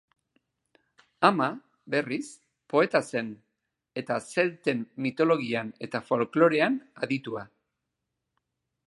[1.27, 1.49] Ama,
[1.95, 2.23] berriz,
[2.73, 3.29] poeta zen,
[4.03, 7.45] eta zelten mitologian eta folklorean aditua.